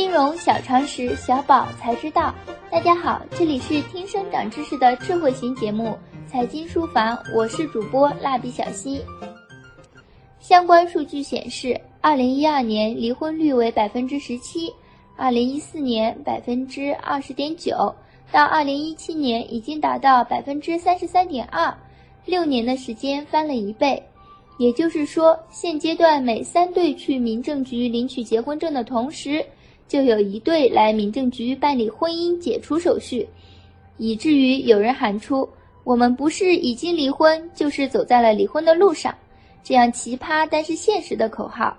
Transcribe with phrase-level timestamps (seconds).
[0.00, 2.34] 金融小常识，小宝才知道。
[2.70, 5.88] 大家好，这里是听声长知识的智慧型节目
[6.26, 8.98] 《财经书房》，我是主播蜡笔小新。
[10.38, 14.72] 相关数据显示，二零一二年离婚率为百分之十七，
[15.18, 17.94] 二零一四年百分之二十点九，
[18.32, 21.76] 到二零一七年已经达到百分之三十三点二，
[22.24, 24.02] 六年的时间翻了一倍。
[24.56, 29.44] 也就是说，现阶段每三对去民政局领取结婚证的同时，
[29.90, 33.28] 就有一对来民政局办理婚姻解除手续，
[33.96, 35.48] 以至于有人喊出
[35.82, 39.12] “我们不是已经离婚，就是走在了离婚的路上”
[39.64, 41.76] 这样奇葩但是现实的口号。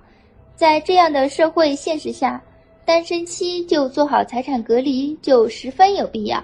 [0.57, 2.43] 在这样的社会现实下，
[2.83, 6.43] 单身期就做好财产隔离就十分有必要。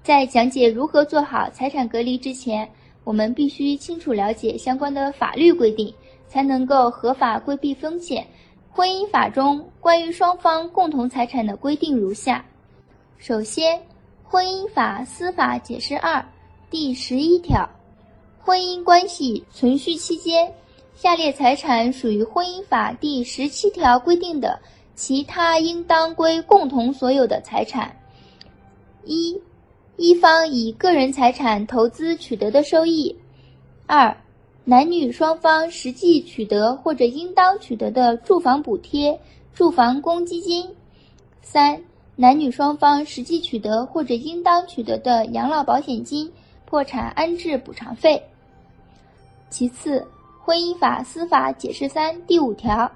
[0.00, 2.70] 在讲解如何做好财产隔离之前，
[3.02, 5.92] 我们必须清楚了解相关的法律规定，
[6.28, 8.24] 才能够合法规避风险。
[8.76, 12.44] 婚姻法中关于双方共同财产的规定如下：
[13.18, 13.78] 首先，
[14.24, 16.18] 《婚姻法司法解释二》
[16.70, 17.70] 第十一条，
[18.40, 20.52] 婚姻关系存续期间，
[20.96, 24.58] 下列财产属于婚姻法第十七条规定的
[24.96, 27.96] 其他应当归共同所有的财产：
[29.04, 29.40] 一。
[29.96, 33.14] 一方以个人财产投资取得的收益；
[33.86, 34.16] 二、
[34.66, 39.20] 男女双方实际取得或者应当取得的住房补贴、
[39.52, 40.66] 住房公积金；
[41.42, 41.78] 三、
[42.16, 46.32] 男女双方实际取得或者应当取得的养老保险金、
[46.64, 48.22] 破产安置补偿费。
[49.50, 50.00] 其次，
[50.42, 52.90] 《婚姻法司法解释三》第五条，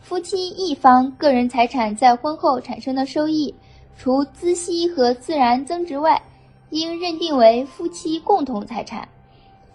[0.00, 3.52] 夫妻一方个人财产在婚后产生的收益。
[3.96, 6.20] 除孳息和自然增值外，
[6.70, 9.08] 应认定为夫妻共同财产。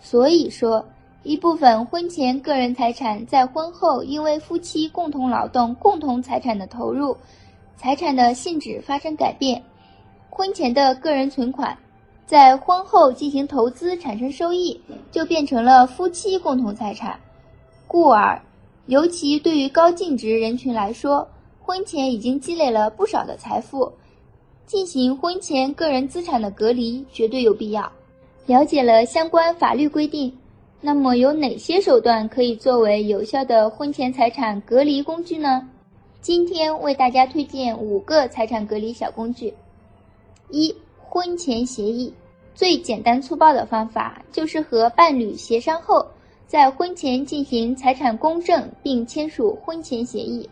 [0.02, 0.86] 所以说，
[1.24, 7.16] 一部分婚前个人财产在婚后因为夫妻共同劳动、共同财产的投入，
[7.76, 9.62] 财产的性质发生改变，
[10.30, 11.78] 婚前的个人存款
[12.26, 14.80] 在婚后进行投资产生收益，
[15.12, 17.20] 就变成了夫妻共同财产。
[17.86, 18.42] 故而，
[18.86, 21.28] 尤其对于高净值人群来说，
[21.60, 23.92] 婚前已经积累了不少的财富。
[24.66, 27.92] 进行婚前个人资产的隔离绝对有必要。
[28.46, 30.32] 了解了相关法律规定，
[30.82, 35.68] 那么有哪些手段可以作为有效的婚前财产隔离工具呢？
[36.22, 39.54] 今天为大家推荐五个财产隔离小工具。
[40.50, 42.14] 一、婚前协议，
[42.56, 46.06] 最简单粗暴的方法就是和伴侣协商后，
[46.48, 50.50] 在婚前进行财产公证并签署婚前协议。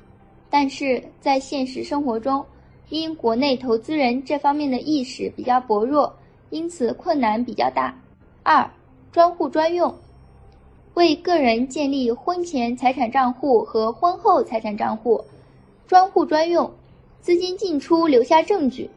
[0.49, 2.45] 但是在现实生活中，
[2.89, 6.13] 因国内投资人这方面的意识比较薄弱，
[6.49, 7.97] 因此困难比较大。
[8.43, 8.69] 二、
[9.11, 9.93] 专户专用，
[10.97, 15.23] 为个人建立婚前财产账户和婚后财产账户，
[15.85, 16.71] 专户专用，
[17.21, 18.89] 资金进出留下证据。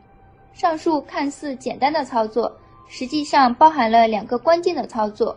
[0.54, 2.50] 上述看似简单的操作，
[2.88, 5.36] 实际上包含了两个关键的操作，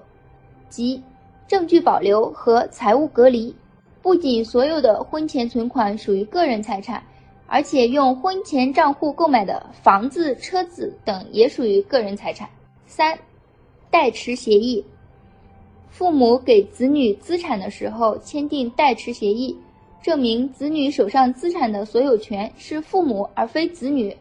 [0.70, 1.04] 即
[1.50, 3.54] 证据保留和财务隔离。
[4.02, 7.04] 不仅所有的婚前存款属于个人财产。
[7.46, 12.50] 而且用婚前账户购买的房子、车子等也属于个人财产。
[12.88, 13.20] 三、
[13.92, 14.84] 代持协议，
[15.94, 19.56] 父母给子女资产的时候签订代持协议，
[20.02, 24.18] 证明子女手上资产的所有权是父母而非子女。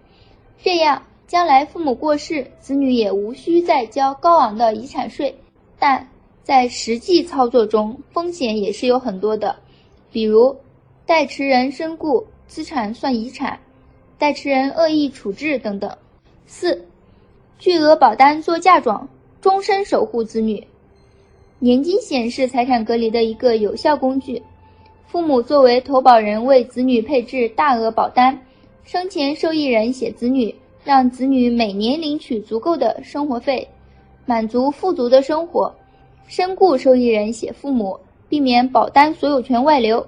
[0.63, 5.35] 这样，将来父母过世，子女也无需再交高昂的遗产税。
[5.79, 6.07] 但
[6.43, 9.57] 在实际操作中，风险也是有很多的，
[10.13, 10.55] 比如
[11.07, 12.27] 代持人身故。
[12.49, 13.59] 资产算遗产，
[14.19, 15.97] 代持人恶意处置等等。
[16.45, 16.85] 四，
[17.59, 19.09] 巨额保单做嫁妆，
[19.41, 20.63] 终身守护子女。
[21.65, 24.43] 年金险是财产隔离的一个有效工具。
[25.07, 28.37] 父母作为投保人，为子女配置大额保单，
[28.83, 30.53] 生前受益人写子女，
[30.83, 33.69] 让子女每年领取足够的生活费，
[34.27, 35.73] 满足富足的生活。
[36.27, 37.97] 身故受益人写父母，
[38.29, 40.05] 避免保单所有权外流。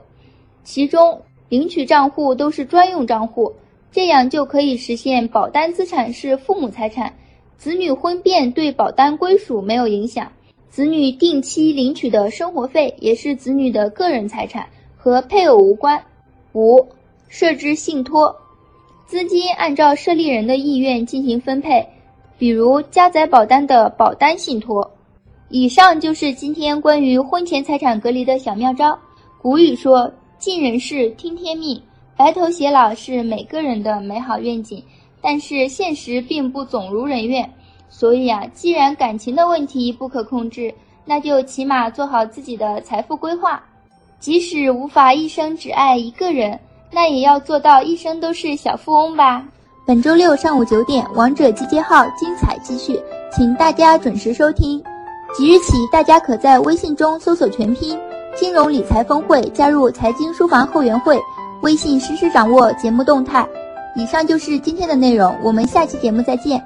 [0.64, 1.22] 其中。
[1.50, 3.52] 领取账户都是专用账户，
[3.92, 7.14] 这样就可以实现保单资产是父母财产，
[7.58, 10.32] 子女婚变对保单归属没有影响。
[10.74, 14.66] 子女定期领取的生活费也是子女的个人财产，
[14.96, 16.02] 和配偶无关。
[16.52, 16.84] 五、
[17.28, 18.34] 设置信托，
[19.06, 21.86] 资金按照设立人的意愿进行分配，
[22.36, 24.90] 比如加载保单的保单信托。
[25.48, 28.98] 以上就是今天关于婚前财产隔离的小妙招。
[29.40, 30.12] 古语说。
[30.36, 31.80] 尽人事，听天命。
[32.18, 34.82] 白头偕老是每个人的美好愿景，
[35.22, 37.50] 但是现实并不总如人愿。
[37.96, 40.74] 所以啊，既然感情的问题不可控制，
[41.04, 43.62] 那就起码做好自己的财富规划。
[44.18, 46.58] 即使无法一生只爱一个人，
[46.90, 49.44] 那也要做到一生都是小富翁吧。
[49.86, 53.00] 本周六上午九点，王者集结号精彩继续，
[53.30, 54.82] 请大家准时收听。
[55.36, 57.96] 即日起，大家可在微信中搜索全拼
[58.34, 61.16] “金融理财峰会”，加入财经书房后援会，
[61.62, 63.46] 微信实时掌握节目动态。
[63.94, 66.64] 以上就是今天的内容，我们下期节目再见。